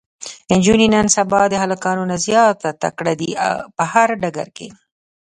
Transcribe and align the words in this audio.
انجونې 0.53 0.87
نن 0.95 1.07
سبا 1.17 1.41
د 1.49 1.53
هلکانو 1.63 2.03
نه 2.11 2.17
زياته 2.25 2.69
تکړه 2.83 3.13
دي 3.19 3.29
په 3.75 3.83
هر 3.91 4.07
ډګر 4.21 4.47
کې 4.57 4.67